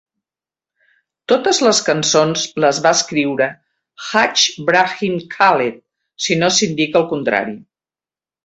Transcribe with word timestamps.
Totes 1.31 1.59
les 1.67 1.81
cançons 1.89 2.45
les 2.65 2.79
va 2.87 2.93
escriure 2.99 3.49
Hadj 4.07 4.47
Brahim 4.71 5.21
Khaled, 5.37 5.81
si 6.27 6.41
no 6.45 6.53
s'indica 6.57 7.03
el 7.05 7.11
contrari. 7.17 7.59